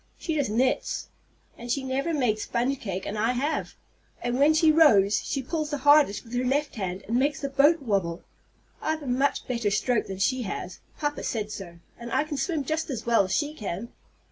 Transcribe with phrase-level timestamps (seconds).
[0.17, 1.09] She just knits.
[1.59, 3.75] And she never made sponge cake, and I have;
[4.23, 7.49] and when she rows, she pulls the hardest with her left hand, and makes the
[7.49, 8.23] boat wabble.
[8.81, 10.79] I've a much better stroke than she has.
[10.97, 11.77] Papa said so.
[11.99, 13.89] And I can swim just as well as she can!